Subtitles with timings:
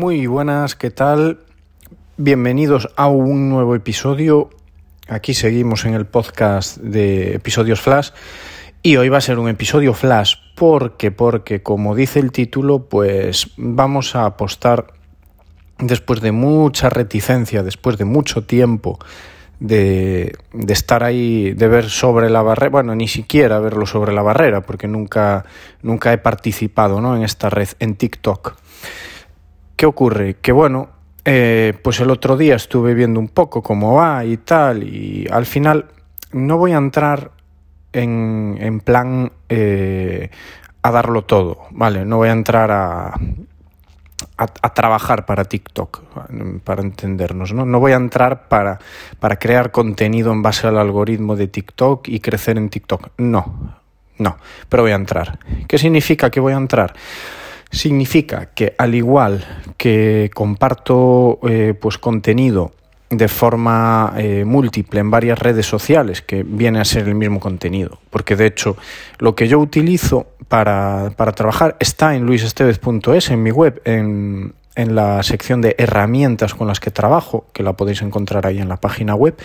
[0.00, 1.40] Muy buenas, ¿qué tal?
[2.16, 4.48] Bienvenidos a un nuevo episodio.
[5.08, 8.08] Aquí seguimos en el podcast de episodios Flash
[8.82, 13.50] y hoy va a ser un episodio Flash porque porque como dice el título, pues
[13.58, 14.86] vamos a apostar
[15.78, 18.98] después de mucha reticencia, después de mucho tiempo
[19.58, 24.22] de, de, estar ahí, de ver sobre la barrera, bueno, ni siquiera verlo sobre la
[24.22, 25.44] barrera, porque nunca,
[25.82, 27.14] nunca he participado ¿no?
[27.14, 28.56] en esta red, en TikTok.
[29.80, 30.36] ¿Qué ocurre?
[30.42, 30.90] Que bueno,
[31.24, 35.46] eh, pues el otro día estuve viendo un poco cómo va y tal, y al
[35.46, 35.86] final
[36.32, 37.30] no voy a entrar
[37.94, 40.28] en, en plan eh,
[40.82, 42.04] a darlo todo, ¿vale?
[42.04, 43.16] No voy a entrar a, a,
[44.36, 46.02] a, trabajar para TikTok,
[46.62, 47.64] para entendernos, ¿no?
[47.64, 48.80] No voy a entrar para,
[49.18, 53.12] para crear contenido en base al algoritmo de TikTok y crecer en TikTok.
[53.16, 53.78] No,
[54.18, 54.36] no,
[54.68, 55.38] pero voy a entrar.
[55.66, 56.92] ¿Qué significa que voy a entrar?
[57.70, 59.44] Significa que al igual
[59.76, 62.72] que comparto eh, pues contenido
[63.10, 67.98] de forma eh, múltiple en varias redes sociales, que viene a ser el mismo contenido,
[68.10, 68.76] porque de hecho
[69.18, 74.94] lo que yo utilizo para, para trabajar está en luisestevez.es, en mi web, en, en
[74.94, 78.76] la sección de herramientas con las que trabajo, que la podéis encontrar ahí en la
[78.76, 79.36] página web,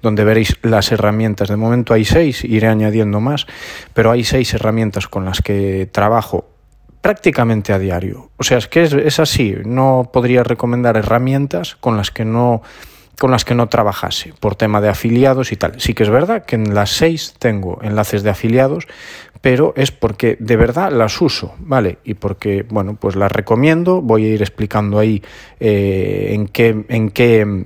[0.00, 1.48] donde veréis las herramientas.
[1.48, 3.46] De momento hay seis, iré añadiendo más,
[3.94, 6.46] pero hay seis herramientas con las que trabajo
[7.08, 8.28] prácticamente a diario.
[8.36, 9.56] O sea, es que es, así.
[9.64, 12.60] No podría recomendar herramientas con las que no
[13.18, 15.80] con las que no trabajase por tema de afiliados y tal.
[15.80, 18.86] Sí que es verdad que en las seis tengo enlaces de afiliados,
[19.40, 21.96] pero es porque de verdad las uso, ¿vale?
[22.04, 25.22] Y porque, bueno, pues las recomiendo, voy a ir explicando ahí
[25.60, 27.64] eh, en qué, en qué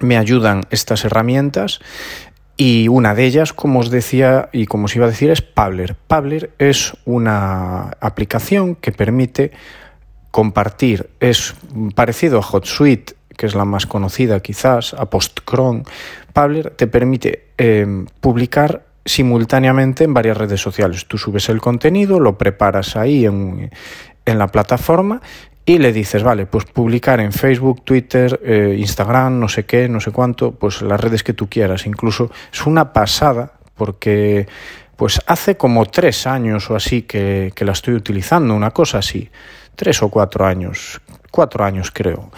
[0.00, 1.78] me ayudan estas herramientas
[2.60, 5.94] y una de ellas, como os decía y como os iba a decir, es Pabler.
[5.94, 9.52] Pabler es una aplicación que permite
[10.32, 11.54] compartir, es
[11.94, 15.84] parecido a HotSuite, que es la más conocida quizás, a Postcron.
[16.32, 17.86] Pabler te permite eh,
[18.20, 21.06] publicar simultáneamente en varias redes sociales.
[21.06, 23.70] Tú subes el contenido, lo preparas ahí en,
[24.26, 25.22] en la plataforma
[25.68, 30.00] y le dices, vale, pues publicar en Facebook, Twitter, eh, Instagram, no sé qué, no
[30.00, 31.84] sé cuánto, pues las redes que tú quieras.
[31.84, 34.48] Incluso es una pasada porque
[34.96, 39.28] pues hace como tres años o así que, que la estoy utilizando, una cosa así,
[39.76, 42.30] tres o cuatro años, cuatro años creo.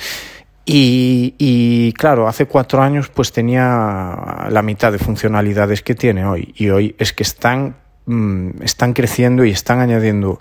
[0.65, 6.53] Y, y, claro, hace cuatro años pues tenía la mitad de funcionalidades que tiene hoy
[6.57, 7.77] y hoy es que están,
[8.07, 10.41] mmm, están creciendo y están añadiendo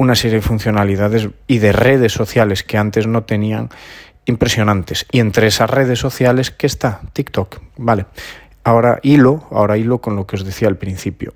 [0.00, 3.68] una serie de funcionalidades y de redes sociales que antes no tenían
[4.24, 5.04] impresionantes.
[5.12, 7.02] Y entre esas redes sociales, ¿qué está?
[7.12, 7.58] TikTok.
[7.76, 8.06] Vale.
[8.64, 11.34] Ahora hilo, ahora hilo con lo que os decía al principio.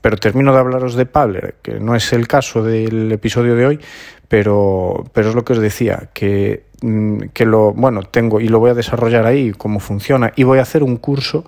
[0.00, 3.80] Pero termino de hablaros de Pabler, que no es el caso del episodio de hoy,
[4.26, 8.58] pero, pero es lo que os decía, que, mm, que lo, bueno, tengo y lo
[8.58, 11.44] voy a desarrollar ahí, cómo funciona, y voy a hacer un curso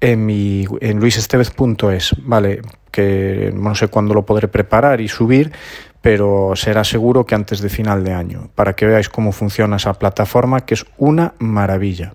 [0.00, 2.62] en, mi, en luisestevez.es, ¿vale?
[2.90, 5.52] Que no sé cuándo lo podré preparar y subir,
[6.00, 9.94] pero será seguro que antes de final de año, para que veáis cómo funciona esa
[9.94, 12.14] plataforma, que es una maravilla.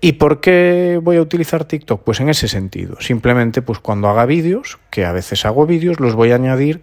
[0.00, 2.02] ¿Y por qué voy a utilizar TikTok?
[2.02, 2.96] Pues en ese sentido.
[3.00, 6.82] Simplemente, pues cuando haga vídeos, que a veces hago vídeos, los voy a añadir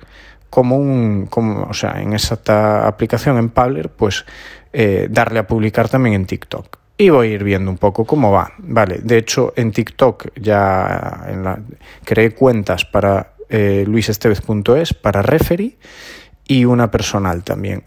[0.50, 1.30] como un,
[1.70, 4.26] o sea, en esta aplicación en Pabler, pues
[4.72, 6.78] eh, darle a publicar también en TikTok.
[6.98, 8.54] Y voy a ir viendo un poco cómo va.
[8.58, 11.26] Vale, de hecho, en TikTok ya
[12.04, 15.78] creé cuentas para eh, luisestevez.es para referee
[16.48, 17.84] y una personal también.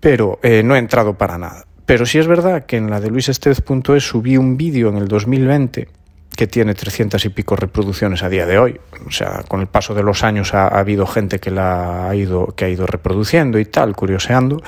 [0.00, 1.66] Pero eh, no he entrado para nada.
[1.86, 5.88] Pero sí es verdad que en la de luisestevez.es subí un vídeo en el 2020
[6.36, 8.78] que tiene 300 y pico reproducciones a día de hoy.
[9.06, 12.14] O sea, con el paso de los años ha, ha, habido gente que la ha
[12.14, 14.62] ido, que ha ido reproduciendo y tal, curioseando.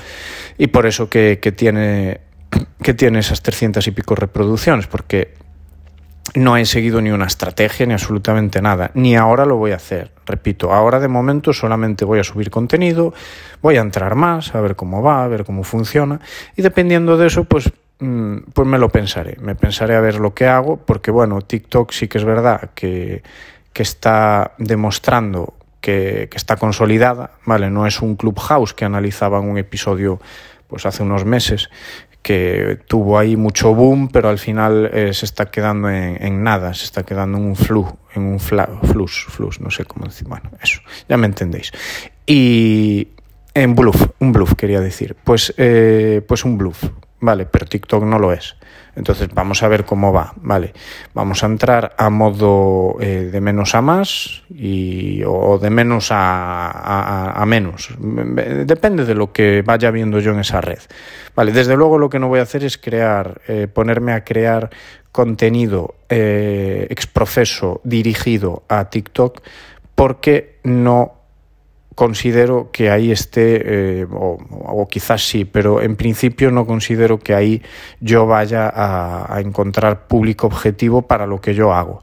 [0.59, 2.23] Y por eso que, que tiene,
[2.83, 5.35] que tiene esas 300 y pico reproducciones, porque
[6.35, 10.13] no he seguido ni una estrategia ni absolutamente nada, ni ahora lo voy a hacer.
[10.27, 13.13] Repito, ahora de momento solamente voy a subir contenido,
[13.63, 16.21] voy a entrar más, a ver cómo va, a ver cómo funciona,
[16.57, 20.34] y dependiendo de eso, pues, mm, pues me lo pensaré, me pensaré a ver lo
[20.34, 23.22] que hago, porque bueno, TikTok sí que es verdad que,
[23.72, 27.71] que está demostrando que, está consolidada, ¿vale?
[27.71, 30.21] No es un clubhouse que analizaba en un episodio
[30.69, 31.69] pues hace unos meses
[32.22, 36.84] que tuvo ahí mucho boom, pero al final eh, se está quedando en, nada, se
[36.84, 40.51] está quedando en un flu, en un fla, flus, flus, no sé cómo decir, bueno,
[40.63, 41.72] eso, ya me entendéis.
[42.27, 43.09] Y
[43.55, 46.84] en bluff, un bluff quería decir, pues, eh, pues un bluff,
[47.21, 47.47] ¿vale?
[47.47, 48.57] Pero TikTok no lo es.
[48.97, 50.72] Entonces vamos a ver cómo va, ¿vale?
[51.15, 57.43] Vamos a entrar a modo eh, de menos a más y, o de menos a,
[57.47, 57.91] menos.
[57.99, 60.81] Depende de lo que vaya viendo yo en esa red.
[61.37, 64.71] Vale, desde luego lo que no voy a hacer es crear, eh, ponerme a crear
[65.13, 69.41] contenido eh, exprofeso dirigido a TikTok
[69.95, 71.20] porque no
[72.01, 73.61] considero que ahí esté,
[74.01, 77.61] eh, o, quizás sí, pero en principio no considero que ahí
[78.01, 82.03] yo vaya a, encontrar público objetivo para lo que yo hago.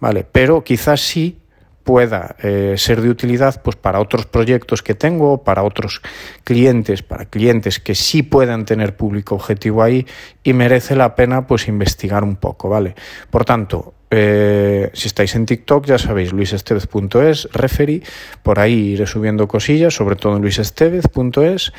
[0.00, 0.24] ¿Vale?
[0.24, 1.36] Pero quizás sí
[1.84, 6.00] pueda eh, ser de utilidad pues para otros proyectos que tengo, para otros
[6.42, 10.06] clientes, para clientes que sí puedan tener público objetivo ahí
[10.42, 12.94] y merece la pena pues investigar un poco, ¿vale?
[13.30, 18.02] Por tanto, eh, si estáis en TikTok, ya sabéis, luisestevez.es, referee,
[18.42, 21.72] por ahí iré subiendo cosillas, sobre todo en luisestevez.es.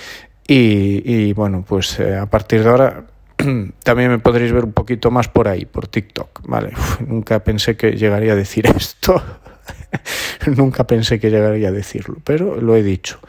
[0.47, 3.05] Y, y, bueno, pues eh, a partir de ahora
[3.83, 6.73] también me podréis ver un poquito más por ahí, por TikTok, ¿vale?
[7.07, 9.21] nunca pensé que llegaría a decir esto.
[10.55, 13.19] nunca pensé que llegaría a decirlo, pero lo he dicho.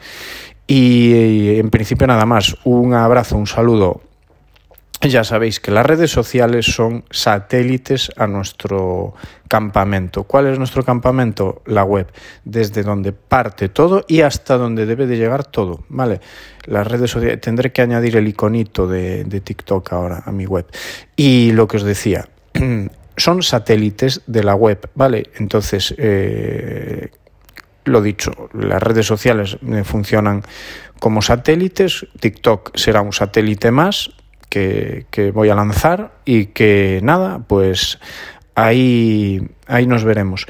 [0.67, 4.01] y en principio nada más, un abrazo, un saludo
[5.01, 9.13] ya sabéis que las redes sociales son satélites a nuestro
[9.47, 10.23] campamento.
[10.23, 11.61] ¿Cuál es nuestro campamento?
[11.65, 12.07] La web,
[12.43, 16.19] desde donde parte todo y hasta donde debe de llegar todo, ¿vale?
[16.65, 20.65] Las redes sociales, tendré que añadir el iconito de, TikTok ahora a mi web.
[21.15, 22.27] Y lo que os decía,
[23.17, 25.31] son satélites de la web, ¿vale?
[25.37, 27.09] Entonces, eh,
[27.83, 30.43] lo dicho, las redes sociales funcionan
[30.99, 34.11] como satélites, TikTok será un satélite más,
[34.49, 37.99] que, voy a lanzar y que nada, pues
[38.55, 40.45] ahí, ahí nos veremos.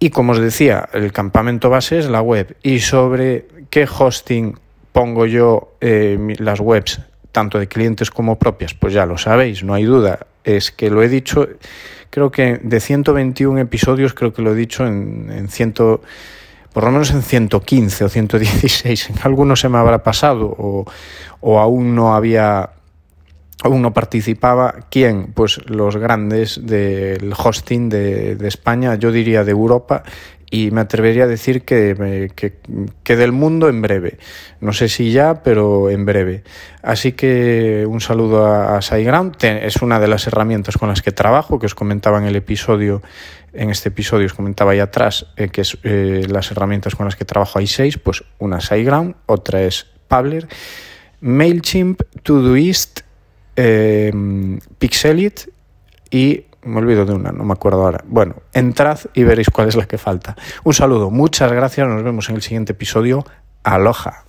[0.00, 2.56] Y como os decía, el campamento base es la web.
[2.62, 4.58] Y sobre qué hosting
[4.92, 7.00] pongo yo eh, las webs,
[7.32, 10.26] tanto de clientes como propias, pues ya lo sabéis, no hay duda.
[10.44, 11.48] Es que lo he dicho,
[12.10, 16.02] creo que de 121 episodios, creo que lo he dicho en, en ciento,
[16.72, 19.10] por lo menos en 115 o 116.
[19.10, 20.84] En algunos se me habrá pasado o,
[21.40, 22.70] o aún no había
[23.64, 24.74] aún no participaba.
[24.90, 25.32] ¿Quién?
[25.32, 30.04] Pues los grandes del hosting de, España, yo diría de Europa,
[30.54, 32.30] y me atrevería a decir que,
[33.02, 34.18] que, del mundo en breve.
[34.60, 36.44] No sé si ya, pero en breve.
[36.80, 38.78] Así que un saludo a, a.
[38.78, 43.02] Es una de las herramientas con las que trabajo, que os comentaba en el episodio,
[43.52, 47.24] en este episodio os comentaba ahí atrás, eh, que eh, las herramientas con las que
[47.24, 50.46] trabajo hay seis, pues una SiteGround, otra es Pabler,
[51.20, 53.00] MailChimp, Todoist,
[53.56, 54.12] eh,
[54.78, 55.48] Pixelit
[56.12, 58.02] y me olvido de una, no me acuerdo ahora.
[58.06, 60.36] Bueno, entrad y veréis cuál es la que falta.
[60.64, 63.24] Un saludo, muchas gracias, nos vemos en el siguiente episodio.
[63.62, 64.24] Aloha.